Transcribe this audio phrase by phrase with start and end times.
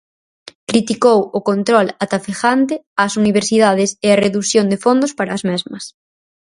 [0.69, 5.83] Criticou "o control atafegante" ás universidades e a redución de fondos para as mesmas.